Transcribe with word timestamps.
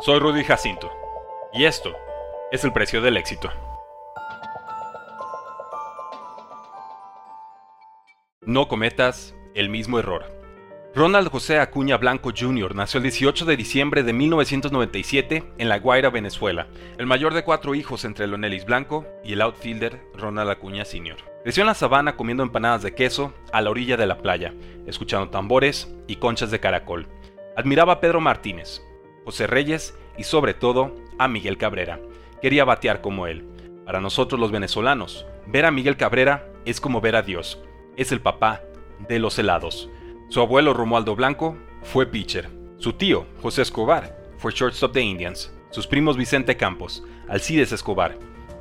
Soy 0.00 0.18
Rudy 0.18 0.42
Jacinto 0.42 0.90
y 1.52 1.64
esto 1.64 1.94
es 2.50 2.64
el 2.64 2.72
precio 2.72 3.00
del 3.02 3.16
éxito. 3.16 3.50
No 8.40 8.66
cometas 8.66 9.36
el 9.54 9.68
mismo 9.68 10.00
error. 10.00 10.24
Ronald 10.94 11.28
José 11.28 11.60
Acuña 11.60 11.98
Blanco 11.98 12.32
Jr. 12.36 12.74
nació 12.74 12.98
el 12.98 13.04
18 13.04 13.44
de 13.44 13.56
diciembre 13.56 14.02
de 14.02 14.12
1997 14.12 15.44
en 15.56 15.68
La 15.68 15.78
Guaira, 15.78 16.10
Venezuela, 16.10 16.66
el 16.98 17.06
mayor 17.06 17.32
de 17.32 17.44
cuatro 17.44 17.74
hijos 17.74 18.04
entre 18.04 18.26
Lonelis 18.26 18.64
Blanco 18.64 19.06
y 19.22 19.34
el 19.34 19.42
outfielder 19.42 20.00
Ronald 20.14 20.50
Acuña 20.50 20.84
Sr. 20.84 21.16
Creció 21.44 21.62
en 21.62 21.68
la 21.68 21.74
sabana 21.74 22.16
comiendo 22.16 22.42
empanadas 22.42 22.82
de 22.82 22.94
queso 22.94 23.32
a 23.52 23.60
la 23.60 23.70
orilla 23.70 23.96
de 23.96 24.06
la 24.06 24.18
playa, 24.18 24.52
escuchando 24.86 25.30
tambores 25.30 25.94
y 26.08 26.16
conchas 26.16 26.50
de 26.50 26.60
caracol. 26.60 27.06
Admiraba 27.56 27.94
a 27.94 28.00
Pedro 28.00 28.20
Martínez, 28.20 28.82
José 29.24 29.46
Reyes 29.46 29.94
y 30.16 30.24
sobre 30.24 30.54
todo 30.54 30.94
a 31.18 31.28
Miguel 31.28 31.58
Cabrera. 31.58 32.00
Quería 32.40 32.64
batear 32.64 33.00
como 33.00 33.26
él. 33.26 33.44
Para 33.84 34.00
nosotros 34.00 34.40
los 34.40 34.50
venezolanos, 34.50 35.26
ver 35.46 35.64
a 35.64 35.70
Miguel 35.70 35.96
Cabrera 35.96 36.48
es 36.64 36.80
como 36.80 37.00
ver 37.00 37.16
a 37.16 37.22
Dios. 37.22 37.60
Es 37.96 38.12
el 38.12 38.20
papá 38.20 38.62
de 39.08 39.18
los 39.18 39.38
helados. 39.38 39.88
Su 40.28 40.40
abuelo 40.40 40.74
Romualdo 40.74 41.14
Blanco 41.14 41.56
fue 41.82 42.06
pitcher. 42.06 42.48
Su 42.78 42.94
tío, 42.94 43.26
José 43.40 43.62
Escobar, 43.62 44.16
fue 44.38 44.52
shortstop 44.52 44.92
de 44.92 45.02
Indians. 45.02 45.52
Sus 45.70 45.86
primos 45.86 46.16
Vicente 46.16 46.56
Campos, 46.56 47.02
Alcides 47.28 47.72
Escobar, 47.72 48.16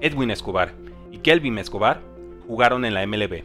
Edwin 0.00 0.30
Escobar 0.30 0.74
y 1.10 1.18
Kelvin 1.18 1.58
Escobar 1.58 2.00
jugaron 2.46 2.84
en 2.84 2.94
la 2.94 3.06
MLB. 3.06 3.42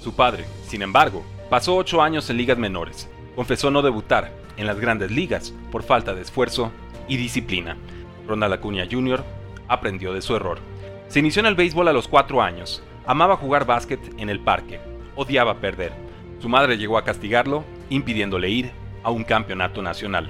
Su 0.00 0.14
padre, 0.14 0.44
sin 0.66 0.82
embargo, 0.82 1.24
pasó 1.50 1.76
ocho 1.76 2.02
años 2.02 2.30
en 2.30 2.36
ligas 2.36 2.58
menores. 2.58 3.08
Confesó 3.34 3.70
no 3.70 3.82
debutar 3.82 4.32
en 4.56 4.66
las 4.66 4.80
grandes 4.80 5.10
ligas 5.10 5.52
por 5.70 5.82
falta 5.82 6.14
de 6.14 6.22
esfuerzo 6.22 6.72
y 7.08 7.16
disciplina. 7.16 7.76
Ronald 8.26 8.54
Acuña 8.54 8.86
Jr. 8.90 9.24
aprendió 9.68 10.12
de 10.12 10.22
su 10.22 10.34
error. 10.34 10.58
Se 11.08 11.20
inició 11.20 11.40
en 11.40 11.46
el 11.46 11.54
béisbol 11.54 11.88
a 11.88 11.92
los 11.92 12.08
4 12.08 12.42
años. 12.42 12.82
Amaba 13.06 13.36
jugar 13.36 13.66
básquet 13.66 14.00
en 14.18 14.28
el 14.28 14.40
parque. 14.40 14.80
Odiaba 15.14 15.60
perder. 15.60 15.92
Su 16.40 16.48
madre 16.48 16.76
llegó 16.76 16.98
a 16.98 17.04
castigarlo, 17.04 17.64
impidiéndole 17.88 18.50
ir 18.50 18.72
a 19.02 19.10
un 19.10 19.24
campeonato 19.24 19.82
nacional. 19.82 20.28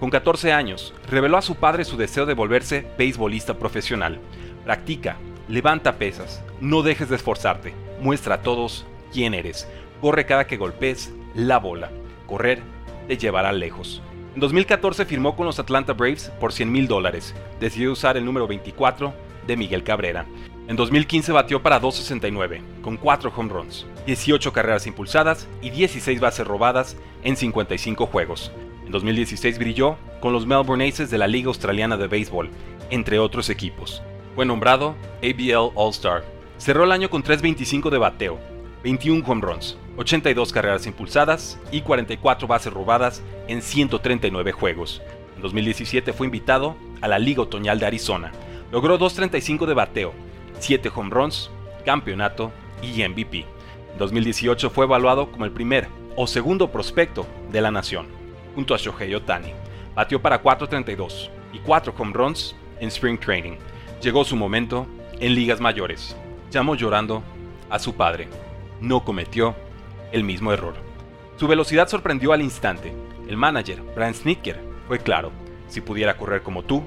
Con 0.00 0.10
14 0.10 0.52
años, 0.52 0.92
reveló 1.08 1.38
a 1.38 1.42
su 1.42 1.54
padre 1.54 1.84
su 1.84 1.96
deseo 1.96 2.26
de 2.26 2.34
volverse 2.34 2.86
beisbolista 2.98 3.54
profesional. 3.54 4.18
Practica, 4.64 5.16
levanta 5.48 5.96
pesas, 5.96 6.42
no 6.60 6.82
dejes 6.82 7.08
de 7.08 7.16
esforzarte, 7.16 7.72
muestra 8.00 8.34
a 8.34 8.42
todos 8.42 8.84
quién 9.12 9.32
eres, 9.32 9.68
corre 10.00 10.26
cada 10.26 10.46
que 10.46 10.56
golpees 10.56 11.14
la 11.34 11.58
bola. 11.58 11.90
Correr 12.26 12.60
te 13.06 13.16
llevará 13.16 13.52
lejos. 13.52 14.02
En 14.34 14.40
2014 14.40 15.06
firmó 15.06 15.34
con 15.34 15.46
los 15.46 15.58
Atlanta 15.58 15.94
Braves 15.94 16.30
por 16.38 16.52
100 16.52 16.70
mil 16.70 16.86
dólares. 16.86 17.34
Decidió 17.58 17.92
usar 17.92 18.16
el 18.16 18.24
número 18.24 18.46
24 18.46 19.14
de 19.46 19.56
Miguel 19.56 19.82
Cabrera. 19.82 20.26
En 20.68 20.76
2015 20.76 21.32
batió 21.32 21.62
para 21.62 21.78
269, 21.78 22.60
con 22.82 22.96
4 22.96 23.32
home 23.34 23.52
runs, 23.52 23.86
18 24.04 24.52
carreras 24.52 24.86
impulsadas 24.86 25.46
y 25.62 25.70
16 25.70 26.20
bases 26.20 26.46
robadas 26.46 26.96
en 27.22 27.36
55 27.36 28.06
juegos. 28.06 28.50
En 28.84 28.90
2016 28.90 29.58
brilló 29.58 29.96
con 30.20 30.32
los 30.32 30.44
Melbourne 30.44 30.86
Aces 30.86 31.08
de 31.08 31.18
la 31.18 31.28
Liga 31.28 31.48
Australiana 31.48 31.96
de 31.96 32.08
Béisbol, 32.08 32.50
entre 32.90 33.18
otros 33.20 33.48
equipos. 33.48 34.02
Fue 34.34 34.44
nombrado 34.44 34.96
ABL 35.22 35.72
All-Star. 35.76 36.24
Cerró 36.58 36.84
el 36.84 36.92
año 36.92 37.10
con 37.10 37.22
3.25 37.22 37.88
de 37.88 37.98
bateo, 37.98 38.38
21 38.82 39.24
home 39.26 39.42
runs, 39.42 39.78
82 39.96 40.52
carreras 40.52 40.86
impulsadas 40.86 41.58
y 41.72 41.80
44 41.80 42.46
bases 42.46 42.72
robadas 42.72 43.22
en 43.48 43.62
139 43.62 44.52
juegos. 44.52 45.02
En 45.36 45.42
2017 45.42 46.12
fue 46.12 46.26
invitado 46.26 46.76
a 47.00 47.08
la 47.08 47.18
Liga 47.18 47.42
Otoñal 47.42 47.78
de 47.78 47.86
Arizona. 47.86 48.32
Logró 48.72 48.98
2.35 48.98 49.66
de 49.66 49.74
bateo, 49.74 50.12
7 50.58 50.90
home 50.94 51.10
runs, 51.10 51.50
campeonato 51.84 52.52
y 52.82 53.06
MVP. 53.06 53.46
En 53.92 53.98
2018 53.98 54.70
fue 54.70 54.84
evaluado 54.84 55.30
como 55.30 55.44
el 55.44 55.52
primer 55.52 55.88
o 56.16 56.26
segundo 56.26 56.70
prospecto 56.70 57.26
de 57.50 57.60
la 57.60 57.70
nación, 57.70 58.06
junto 58.54 58.74
a 58.74 58.78
Shohei 58.78 59.14
Otani. 59.14 59.52
Batió 59.94 60.20
para 60.20 60.42
4.32 60.42 61.30
y 61.52 61.58
4 61.60 61.94
home 61.96 62.12
runs 62.12 62.54
en 62.80 62.88
Spring 62.88 63.18
Training. 63.18 63.56
Llegó 64.02 64.24
su 64.24 64.36
momento 64.36 64.86
en 65.20 65.34
ligas 65.34 65.60
mayores. 65.60 66.16
Llamó 66.50 66.74
llorando 66.74 67.22
a 67.70 67.78
su 67.78 67.94
padre. 67.94 68.28
No 68.80 69.04
cometió 69.04 69.54
el 70.16 70.24
mismo 70.24 70.52
error. 70.52 70.74
Su 71.36 71.46
velocidad 71.46 71.88
sorprendió 71.88 72.32
al 72.32 72.40
instante. 72.40 72.92
El 73.28 73.36
manager, 73.36 73.82
Brian 73.94 74.14
Snitker, 74.14 74.58
fue 74.88 74.98
claro, 74.98 75.30
si 75.68 75.82
pudiera 75.82 76.16
correr 76.16 76.42
como 76.42 76.62
tú, 76.62 76.82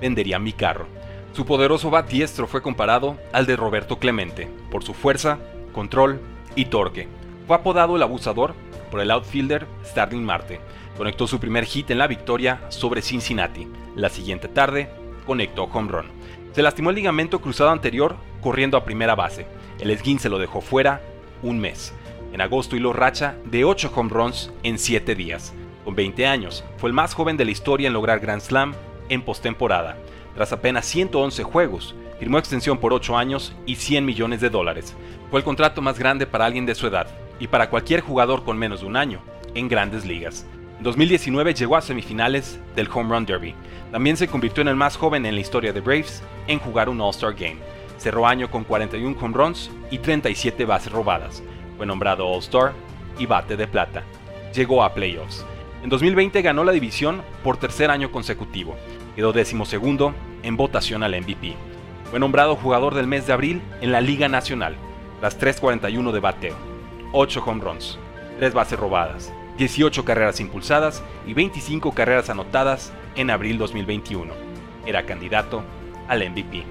vendería 0.00 0.38
mi 0.38 0.52
carro. 0.52 0.86
Su 1.32 1.44
poderoso 1.44 1.90
bat 1.90 2.08
diestro 2.08 2.46
fue 2.46 2.62
comparado 2.62 3.18
al 3.32 3.44
de 3.44 3.56
Roberto 3.56 3.98
Clemente, 3.98 4.48
por 4.70 4.82
su 4.82 4.94
fuerza, 4.94 5.38
control 5.72 6.20
y 6.56 6.64
torque. 6.64 7.06
Fue 7.46 7.56
apodado 7.56 7.96
el 7.96 8.02
abusador 8.02 8.54
por 8.90 9.00
el 9.00 9.10
outfielder 9.10 9.66
Starling 9.84 10.24
Marte. 10.24 10.60
Conectó 10.96 11.26
su 11.26 11.38
primer 11.38 11.66
hit 11.66 11.90
en 11.90 11.98
la 11.98 12.06
victoria 12.06 12.62
sobre 12.70 13.02
Cincinnati. 13.02 13.68
La 13.94 14.08
siguiente 14.08 14.48
tarde, 14.48 14.88
conectó 15.26 15.64
home 15.64 15.92
run. 15.92 16.06
Se 16.52 16.62
lastimó 16.62 16.90
el 16.90 16.96
ligamento 16.96 17.40
cruzado 17.40 17.70
anterior 17.70 18.16
corriendo 18.40 18.76
a 18.76 18.84
primera 18.84 19.14
base. 19.14 19.46
El 19.78 19.90
esguince 19.90 20.28
lo 20.30 20.38
dejó 20.38 20.60
fuera 20.62 21.02
un 21.42 21.58
mes. 21.58 21.92
En 22.32 22.40
agosto 22.40 22.76
hiló 22.76 22.92
racha 22.92 23.36
de 23.44 23.64
8 23.64 23.92
home 23.94 24.10
runs 24.10 24.52
en 24.62 24.78
7 24.78 25.14
días. 25.14 25.52
Con 25.84 25.94
20 25.94 26.26
años, 26.26 26.64
fue 26.76 26.88
el 26.88 26.94
más 26.94 27.14
joven 27.14 27.36
de 27.36 27.44
la 27.44 27.50
historia 27.50 27.88
en 27.88 27.92
lograr 27.92 28.20
Grand 28.20 28.40
Slam 28.40 28.74
en 29.08 29.22
postemporada. 29.22 29.96
Tras 30.34 30.52
apenas 30.52 30.86
111 30.86 31.42
juegos, 31.42 31.94
firmó 32.18 32.38
extensión 32.38 32.78
por 32.78 32.92
8 32.92 33.16
años 33.16 33.54
y 33.66 33.76
100 33.76 34.04
millones 34.04 34.40
de 34.40 34.50
dólares. 34.50 34.94
Fue 35.30 35.40
el 35.40 35.44
contrato 35.44 35.82
más 35.82 35.98
grande 35.98 36.26
para 36.26 36.46
alguien 36.46 36.66
de 36.66 36.74
su 36.74 36.86
edad 36.86 37.08
y 37.40 37.48
para 37.48 37.70
cualquier 37.70 38.00
jugador 38.00 38.44
con 38.44 38.58
menos 38.58 38.80
de 38.80 38.86
un 38.86 38.96
año 38.96 39.20
en 39.54 39.68
grandes 39.68 40.04
ligas. 40.04 40.46
En 40.78 40.84
2019 40.84 41.54
llegó 41.54 41.76
a 41.76 41.82
semifinales 41.82 42.60
del 42.76 42.88
Home 42.92 43.14
Run 43.14 43.26
Derby. 43.26 43.54
También 43.90 44.16
se 44.16 44.28
convirtió 44.28 44.62
en 44.62 44.68
el 44.68 44.76
más 44.76 44.96
joven 44.96 45.26
en 45.26 45.34
la 45.34 45.40
historia 45.40 45.72
de 45.72 45.80
Braves 45.80 46.22
en 46.46 46.58
jugar 46.58 46.88
un 46.88 47.00
All-Star 47.00 47.34
Game. 47.34 47.58
Cerró 47.98 48.26
año 48.26 48.50
con 48.50 48.64
41 48.64 49.16
home 49.20 49.34
runs 49.36 49.70
y 49.90 49.98
37 49.98 50.64
bases 50.64 50.92
robadas. 50.92 51.42
Fue 51.80 51.86
nombrado 51.86 52.28
All-Star 52.28 52.74
y 53.18 53.24
bate 53.24 53.56
de 53.56 53.66
plata. 53.66 54.02
Llegó 54.54 54.84
a 54.84 54.92
playoffs. 54.92 55.46
En 55.82 55.88
2020 55.88 56.42
ganó 56.42 56.62
la 56.62 56.72
división 56.72 57.22
por 57.42 57.56
tercer 57.56 57.90
año 57.90 58.12
consecutivo. 58.12 58.76
Quedó 59.16 59.32
décimo 59.32 59.64
segundo 59.64 60.14
en 60.42 60.58
votación 60.58 61.02
al 61.02 61.18
MVP. 61.18 61.54
Fue 62.10 62.20
nombrado 62.20 62.54
jugador 62.54 62.94
del 62.94 63.06
mes 63.06 63.26
de 63.26 63.32
abril 63.32 63.62
en 63.80 63.92
la 63.92 64.02
Liga 64.02 64.28
Nacional, 64.28 64.76
las 65.22 65.40
3.41 65.40 66.12
de 66.12 66.20
bateo, 66.20 66.56
8 67.14 67.42
home 67.46 67.64
runs, 67.64 67.98
3 68.38 68.52
bases 68.52 68.78
robadas, 68.78 69.32
18 69.56 70.04
carreras 70.04 70.38
impulsadas 70.38 71.02
y 71.26 71.32
25 71.32 71.92
carreras 71.92 72.28
anotadas 72.28 72.92
en 73.16 73.30
abril 73.30 73.56
2021. 73.56 74.34
Era 74.84 75.06
candidato 75.06 75.62
al 76.08 76.28
MVP. 76.28 76.62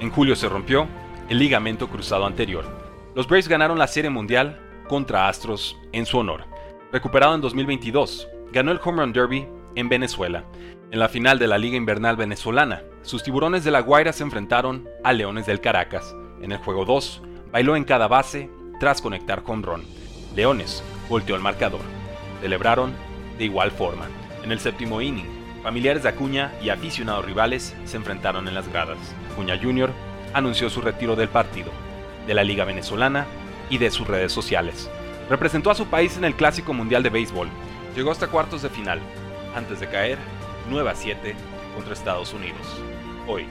En 0.00 0.10
julio 0.10 0.36
se 0.36 0.50
rompió 0.50 0.86
el 1.30 1.38
ligamento 1.38 1.88
cruzado 1.88 2.26
anterior 2.26 2.89
los 3.14 3.26
Braves 3.26 3.48
ganaron 3.48 3.78
la 3.78 3.88
Serie 3.88 4.10
Mundial 4.10 4.60
contra 4.88 5.28
Astros 5.28 5.76
en 5.92 6.06
su 6.06 6.18
honor. 6.18 6.44
Recuperado 6.92 7.34
en 7.34 7.40
2022, 7.40 8.28
ganó 8.52 8.70
el 8.70 8.80
Home 8.84 9.02
Run 9.02 9.12
Derby 9.12 9.48
en 9.74 9.88
Venezuela. 9.88 10.44
En 10.92 10.98
la 10.98 11.08
final 11.08 11.38
de 11.38 11.48
la 11.48 11.58
Liga 11.58 11.76
Invernal 11.76 12.16
Venezolana, 12.16 12.82
sus 13.02 13.22
tiburones 13.22 13.64
de 13.64 13.72
la 13.72 13.80
Guaira 13.80 14.12
se 14.12 14.22
enfrentaron 14.22 14.88
a 15.02 15.12
Leones 15.12 15.46
del 15.46 15.60
Caracas. 15.60 16.14
En 16.40 16.52
el 16.52 16.58
juego 16.58 16.84
2, 16.84 17.22
bailó 17.50 17.74
en 17.74 17.84
cada 17.84 18.06
base 18.06 18.48
tras 18.78 19.02
conectar 19.02 19.42
home 19.44 19.66
run. 19.66 19.84
Leones 20.36 20.82
volteó 21.08 21.34
el 21.34 21.42
marcador. 21.42 21.80
Celebraron 22.40 22.92
de 23.38 23.44
igual 23.44 23.72
forma. 23.72 24.06
En 24.44 24.52
el 24.52 24.60
séptimo 24.60 25.00
inning, 25.00 25.26
familiares 25.62 26.04
de 26.04 26.10
Acuña 26.10 26.52
y 26.62 26.70
aficionados 26.70 27.24
rivales 27.24 27.74
se 27.84 27.96
enfrentaron 27.96 28.46
en 28.46 28.54
las 28.54 28.68
gradas. 28.68 28.98
Acuña 29.32 29.58
Jr. 29.60 29.90
anunció 30.32 30.70
su 30.70 30.80
retiro 30.80 31.16
del 31.16 31.28
partido 31.28 31.70
de 32.30 32.34
la 32.34 32.44
Liga 32.44 32.64
Venezolana 32.64 33.26
y 33.70 33.78
de 33.78 33.90
sus 33.90 34.06
redes 34.06 34.30
sociales. 34.30 34.88
Representó 35.28 35.68
a 35.68 35.74
su 35.74 35.86
país 35.86 36.16
en 36.16 36.24
el 36.24 36.36
Clásico 36.36 36.72
Mundial 36.72 37.02
de 37.02 37.10
Béisbol. 37.10 37.48
Llegó 37.96 38.12
hasta 38.12 38.28
cuartos 38.28 38.62
de 38.62 38.68
final, 38.70 39.00
antes 39.56 39.80
de 39.80 39.88
caer 39.88 40.16
9 40.68 40.90
a 40.90 40.94
7 40.94 41.34
contra 41.74 41.92
Estados 41.92 42.32
Unidos. 42.32 42.80
Hoy, 43.26 43.46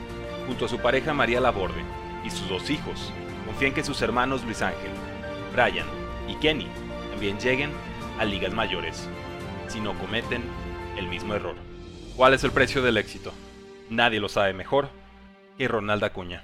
junto 0.47 0.63
a 0.63 0.69
su 0.69 0.79
pareja 0.79 1.13
María 1.13 1.41
Laborde 1.41 1.83
y 2.23 2.29
sus 2.29 2.47
dos 2.47 2.69
hijos, 2.69 3.11
confía 3.45 3.67
en 3.67 3.73
que 3.73 3.83
sus 3.83 4.01
hermanos 4.01 4.45
Luis 4.45 4.61
Ángel, 4.61 4.91
Brian 5.51 5.87
y 6.29 6.35
Kenny 6.35 6.67
también 7.11 7.37
lleguen 7.37 7.71
a 8.17 8.23
ligas 8.23 8.53
mayores, 8.53 9.09
si 9.67 9.81
no 9.81 9.93
cometen 9.99 10.41
el 10.95 11.09
mismo 11.09 11.33
error. 11.35 11.55
¿Cuál 12.15 12.33
es 12.33 12.45
el 12.45 12.51
precio 12.51 12.81
del 12.81 12.95
éxito? 12.95 13.33
Nadie 13.89 14.21
lo 14.21 14.29
sabe 14.29 14.53
mejor 14.53 14.87
que 15.57 15.67
Ronald 15.67 16.05
Acuña. 16.05 16.43